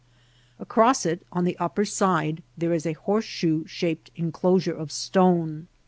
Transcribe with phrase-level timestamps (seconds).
[0.57, 5.67] Across it, on the upper side, there is a horse shoe shaped enclosure of stone.